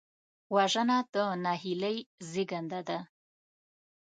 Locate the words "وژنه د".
0.55-1.15